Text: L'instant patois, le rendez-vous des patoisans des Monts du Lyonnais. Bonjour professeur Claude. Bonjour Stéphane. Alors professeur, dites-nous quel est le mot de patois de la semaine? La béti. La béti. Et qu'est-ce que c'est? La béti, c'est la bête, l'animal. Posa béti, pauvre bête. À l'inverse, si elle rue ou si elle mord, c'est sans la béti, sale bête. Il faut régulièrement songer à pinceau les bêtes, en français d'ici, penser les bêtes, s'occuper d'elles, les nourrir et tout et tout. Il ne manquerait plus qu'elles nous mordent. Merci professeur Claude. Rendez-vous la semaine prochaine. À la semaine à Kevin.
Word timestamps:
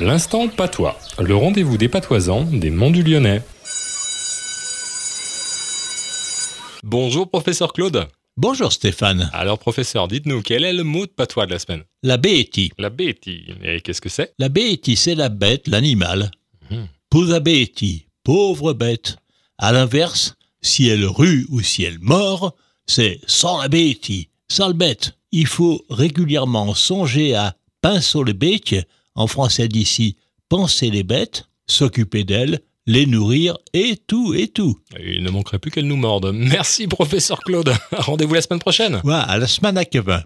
L'instant 0.00 0.48
patois, 0.48 0.98
le 1.18 1.36
rendez-vous 1.36 1.76
des 1.76 1.90
patoisans 1.90 2.46
des 2.46 2.70
Monts 2.70 2.90
du 2.90 3.02
Lyonnais. 3.02 3.42
Bonjour 6.82 7.28
professeur 7.28 7.74
Claude. 7.74 8.08
Bonjour 8.38 8.72
Stéphane. 8.72 9.28
Alors 9.34 9.58
professeur, 9.58 10.08
dites-nous 10.08 10.40
quel 10.40 10.64
est 10.64 10.72
le 10.72 10.84
mot 10.84 11.04
de 11.04 11.10
patois 11.10 11.44
de 11.44 11.52
la 11.52 11.58
semaine? 11.58 11.84
La 12.02 12.16
béti. 12.16 12.72
La 12.78 12.88
béti. 12.88 13.44
Et 13.62 13.82
qu'est-ce 13.82 14.00
que 14.00 14.08
c'est? 14.08 14.32
La 14.38 14.48
béti, 14.48 14.96
c'est 14.96 15.14
la 15.14 15.28
bête, 15.28 15.68
l'animal. 15.68 16.30
Posa 17.10 17.38
béti, 17.38 18.06
pauvre 18.24 18.72
bête. 18.72 19.18
À 19.58 19.70
l'inverse, 19.70 20.34
si 20.62 20.88
elle 20.88 21.04
rue 21.04 21.44
ou 21.50 21.60
si 21.60 21.84
elle 21.84 21.98
mord, 22.00 22.56
c'est 22.86 23.20
sans 23.26 23.60
la 23.60 23.68
béti, 23.68 24.30
sale 24.48 24.72
bête. 24.72 25.18
Il 25.30 25.46
faut 25.46 25.84
régulièrement 25.90 26.74
songer 26.74 27.34
à 27.34 27.54
pinceau 27.82 28.24
les 28.24 28.32
bêtes, 28.32 28.76
en 29.14 29.26
français 29.26 29.68
d'ici, 29.68 30.16
penser 30.48 30.90
les 30.90 31.02
bêtes, 31.02 31.48
s'occuper 31.66 32.24
d'elles, 32.24 32.60
les 32.86 33.06
nourrir 33.06 33.56
et 33.72 33.96
tout 33.96 34.34
et 34.34 34.48
tout. 34.48 34.78
Il 34.98 35.22
ne 35.22 35.30
manquerait 35.30 35.58
plus 35.58 35.70
qu'elles 35.70 35.86
nous 35.86 35.96
mordent. 35.96 36.32
Merci 36.32 36.86
professeur 36.86 37.40
Claude. 37.40 37.72
Rendez-vous 37.92 38.34
la 38.34 38.42
semaine 38.42 38.60
prochaine. 38.60 39.00
À 39.08 39.38
la 39.38 39.46
semaine 39.46 39.78
à 39.78 39.84
Kevin. 39.84 40.24